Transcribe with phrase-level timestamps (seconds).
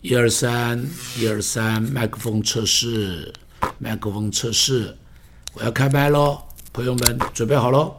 [0.00, 0.80] 一二三，
[1.18, 3.32] 一二三，麦克风测试，
[3.78, 4.96] 麦克风测试，
[5.54, 6.40] 我要开麦喽，
[6.72, 7.96] 朋友们准备好喽。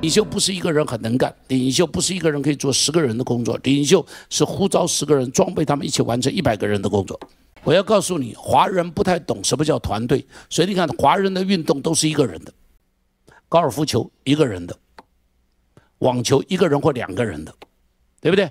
[0.00, 7.18] 领袖不是一个人很能干，领袖不是一个人可以做十个人的工作，领袖是呼召十个人，装备他们一起完成一百个人的工作。
[7.62, 12.52] 我要告诉你，华人不太懂什么叫团队，所以你看，华人的运动都是一个人的，
[13.48, 14.76] 高尔夫球一个人的。
[15.98, 17.54] 网球一个人或两个人的，
[18.20, 18.50] 对不对？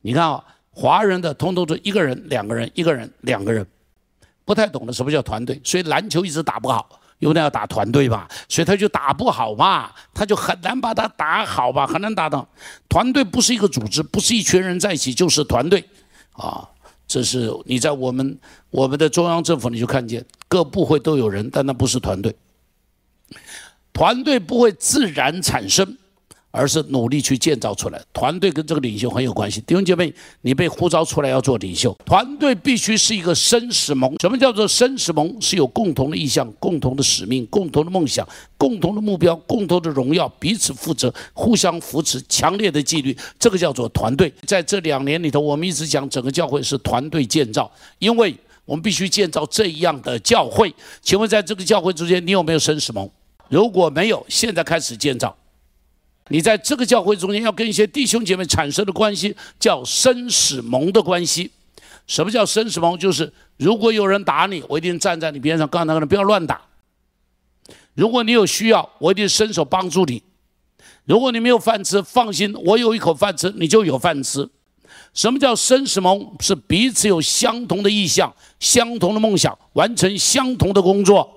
[0.00, 3.66] 你看啊，华人的通通是一个人、两个人、一个人、两个人，
[4.44, 12.48] 不太懂得什么叫团队，所以篮球一直打不好，因为要打团队嘛，所以他就打不好嘛，他就很难把它打好吧，很难打到。
[12.88, 15.84] 团队不是一个组织，不是一群人在一起就是团队
[16.32, 16.68] 啊。
[17.08, 18.38] 这是你在我们
[18.70, 22.34] 我们的中央政府你就看见各部会都有人，但那不是团队，
[23.92, 25.96] 团队不会自然产生。
[26.50, 29.60] 而是努力去建造出来，团队跟这个领袖很有关系。
[29.66, 34.14] 弟兄姐妹，你被呼召出来要做领袖，团队必须是一个生死盟。
[34.20, 35.36] 什么叫做生死盟？
[35.40, 43.14] 是有共同的意向、共同的使命、共同的梦想、共同的目标、共同的荣耀，彼此负责，互相扶持，强烈的纪律。
[43.38, 44.32] 这个叫做团队。
[44.46, 50.74] 在这两年里头，我们一直讲整个教会是团队建造，因为我们必须建造这样的教会。
[51.02, 53.08] 请问，在这个教会之间，你有没有生死盟？
[53.50, 55.36] 如果没有，现在开始建造。
[56.28, 61.50] 你在这个教会中间要跟一些弟兄姐妹产生的关系叫生死盟的关系。
[62.06, 62.96] 什么叫生死盟？
[62.98, 66.60] 就是如果有人打你，我一定站在你边上，告诉那个人不要乱打。
[67.94, 70.22] 如果你有需要，我一定伸手帮助你。
[71.04, 74.48] 如果你没有饭吃，放心，我有一口饭吃，你就有饭吃。
[75.14, 76.32] 什么叫生死盟？
[76.40, 81.35] 是彼此有相同的意向、相同的梦想，完成相同的工作。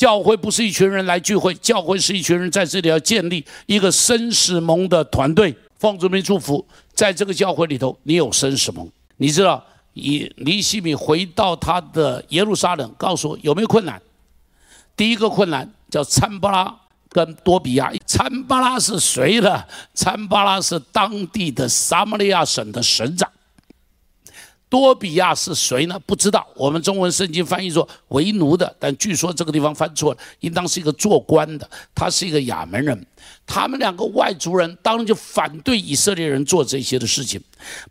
[0.00, 5.54] 教会不是一群人来聚会，教会是一群人在这里要建立一个生死盟的团队。
[5.78, 8.90] 奉主名祝福，在这个教会里头，你有生死盟。
[9.18, 9.62] 你知道，
[9.92, 14.00] 以尼西米回到他的耶路撒冷，告诉我有没有困难？
[14.96, 16.74] 第一个困难叫参巴拉
[17.10, 17.92] 跟多比亚。
[18.06, 19.62] 参巴拉是谁呢？
[19.92, 23.30] 参巴拉是当地的撒玛利亚省的省长。
[24.70, 26.00] 多比亚是谁呢？
[26.06, 26.46] 不知道。
[26.56, 31.68] 我们中文圣经翻译做为奴的，但据说这个地方翻错了，应当是一个做官的。
[31.94, 33.06] 他是一个亚门人。
[33.44, 37.38] 他们两个外族人当然就反对以色列人做这些的事情。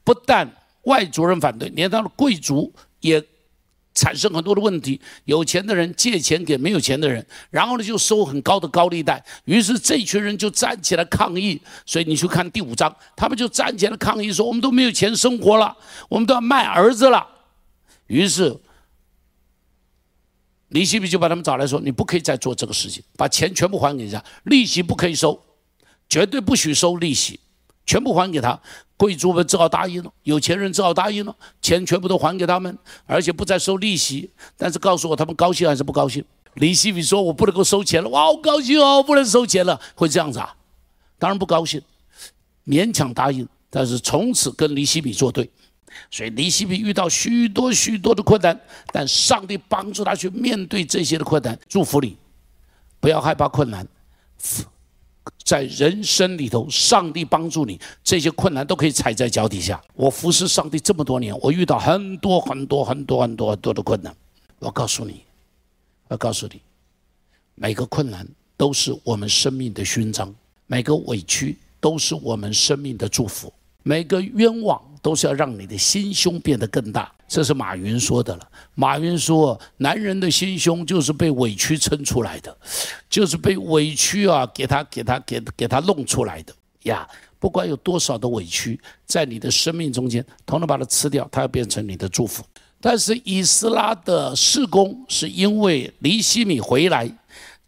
[0.03, 0.49] 不但
[0.85, 3.23] 外族人反对，连他的贵族也。
[3.99, 11.61] 产生很多的问题，有钱的人借钱给没有钱的人，然后呢就收很高的高利贷，于是这群人就站起来抗议。
[11.85, 15.75] 所以你去看第五章，他们就站起来抗议说：“我们都没有钱生活了，
[16.07, 17.27] 我们都要卖儿子了。”
[18.07, 18.57] 于是
[20.69, 25.43] 李希比就把他们找来说：“你不可以再做这个事情，把钱全部还给人家，利息不可以收，
[26.07, 27.37] 绝对不许收利息，
[27.89, 28.59] 全部还给他。”
[28.95, 34.29] 贵族们只好答应了，有钱人只好答应了，钱全部都还给他们，而且不再收利息。
[34.57, 36.23] 但是告诉我，他们高兴还是不高兴？
[36.55, 40.53] 李希比说：“我不能够收钱了。”哇，好高兴哦，不能收钱了，会这样子啊？
[41.17, 41.81] 当然不高兴，
[42.67, 45.49] 勉强答应，但是从此跟李希比作对。
[46.11, 48.59] 所以李希比遇到许多许多的困难，
[48.91, 51.57] 但上帝帮助他去面对这些的困难。
[51.69, 52.17] 祝福你，
[52.99, 53.87] 不要害怕困难。
[55.49, 59.81] 在人生里头，上帝帮助你，这些困难都可以踩在脚底下。
[59.95, 64.15] 我服侍上帝这么多年，我遇到很多很多很多很多很多的困难。
[64.59, 65.23] 我告诉你，
[66.07, 66.61] 我告诉你，
[67.55, 70.31] 每个困难都是我们生命的勋章，
[70.67, 77.11] 每个委屈都是我们生命的祝福，每个冤枉都是要让你的心胸变得更大。
[77.29, 78.49] 这是马云说的了。
[78.73, 82.57] 马云说：“男人的心胸就是被委屈撑出来的，
[83.07, 86.53] 就是被委屈啊，给他、给他、给给他弄出来的
[86.83, 87.07] 呀。
[87.37, 92.43] 不管有多少的委屈，在你的生命中间，统统把它吃掉，它要变成你的祝福。
[92.81, 97.07] 但是以斯拉的事工是因为尼西米回来，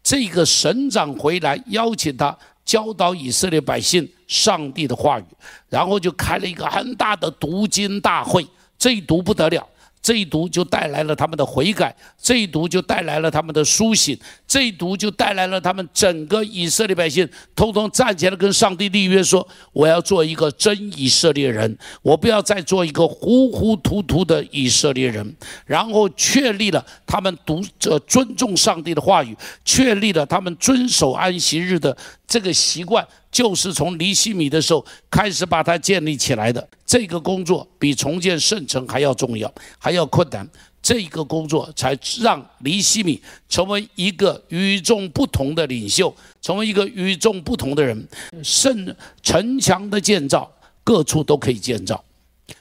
[0.02, 5.24] 这个省长回来邀请他教导以色列百姓上帝的话语，
[5.68, 8.44] 然后就开了一个很大的读经大会。”
[8.78, 9.66] 这一读不得了，
[10.02, 31.96] 这一读就带来了他们的悔改，这一读就带来了他们的苏醒，这一读就带来了他们整个以色列百姓通通站起来跟上帝立约说：“我要做一个真以色列人，我不要再做一个糊糊涂涂的以色列人。”然后确立了他们读这尊重上帝的话语，确立了他们遵守安息日的
[32.32, 33.06] 这个习惯。
[33.30, 36.66] 就是从尼西米的时候开始把它建立起来的。
[36.84, 40.46] 这个工作比重建圣城还要重要，还要困难。
[40.82, 48.06] 这一个工作才让黎西米成为一个与众不同的领袖，成为一个与众不同的人。
[48.42, 50.50] 圣城墙的建造，
[50.84, 52.04] 各处都可以建造，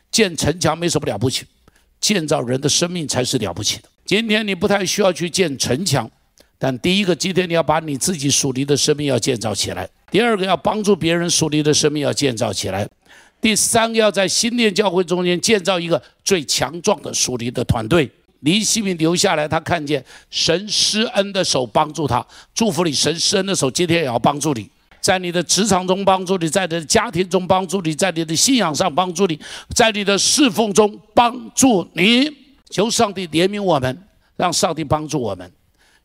[0.09, 1.45] 建城墙没什么了不起，
[1.99, 3.89] 建造人的生命才是了不起的。
[4.05, 6.09] 今天你不太需要去建城墙，
[6.63, 12.87] 但第一个，今天你要把你自己属灵的生命要建造起来；第二个，要帮助别人属灵的生命要建造起来。
[13.41, 18.07] 第三个，要在新店教会中间建造一个最强壮的属灵的团队。
[18.41, 22.23] 离西敏留下来，他看见神施恩的手帮助他，
[22.53, 22.91] 祝福你。
[22.91, 24.69] 神施恩的手今天也要帮助你，
[24.99, 29.39] 在你的职场中帮助你，在你的家庭中帮助你，在你的信仰上帮助你，
[29.73, 32.31] 在你的侍奉中帮助你。
[32.69, 34.03] 求上帝怜悯我们，
[34.37, 35.51] 让上帝帮助我们，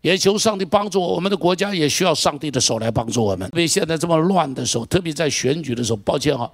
[0.07, 1.17] 也求上帝帮助我。
[1.17, 3.49] 我们的国家也需要上帝的手来帮助我们。
[3.55, 6.49] 因为现在这么乱的时候，特别在选举的时候，抱歉哈。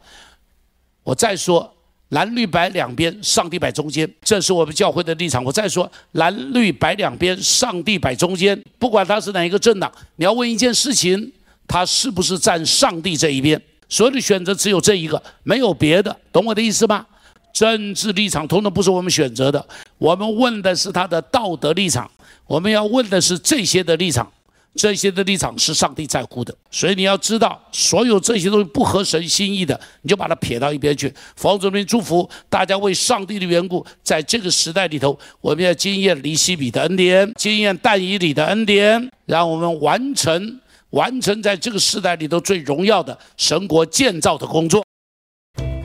[1.02, 1.70] 我再说，
[2.08, 5.44] 蓝绿白两边，上帝摆中间，这是我们教会的立场。
[5.44, 11.31] 我再说，蓝绿白两边，上帝摆中间，不管他是哪一个政党，你要问一件事情，
[11.69, 13.60] 他是不是站上帝这一边？
[13.90, 17.05] 所有的选择只有这一个，没有别的，懂我的意思吗？
[17.52, 19.62] 政治立场通通不是我们选择的，
[19.98, 22.10] 我们问的是他的道德立场，
[22.47, 24.31] 我们要问的是这些的立场。
[24.75, 31.12] 这些的立场是上帝在乎的，所以你要知道，所有这些东西不合神心意的，你就把它撇到一边去。
[31.37, 40.59] 房主们祝福大家，为上帝的缘故，在这个时代里头，我们要经验离西比的恩典，经验但以里的恩典，让我们完成
[40.89, 44.83] 完成在这个时代里头最荣耀的神国建造的工作。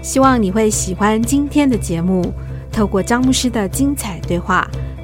[0.01, 2.33] 希望你会喜欢今天的节目，
[2.71, 4.65] 透过张牧师的精彩对话，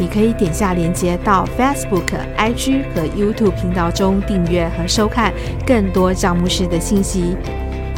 [0.00, 2.06] 你可以点下连接到 Facebook、
[2.38, 5.30] IG 和 YouTube 频道中订阅和收看
[5.66, 7.36] 更多张牧师的信息。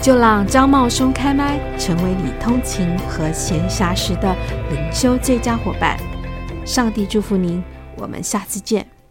[0.03, 4.35] 就让张茂松开麦，成为你通勤和闲暇时的
[4.69, 5.97] 灵修最佳伙伴。
[6.65, 7.63] 上帝祝福您，
[7.97, 9.02] 我们下次见。